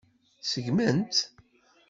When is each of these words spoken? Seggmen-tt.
Seggmen-tt. 0.41 1.21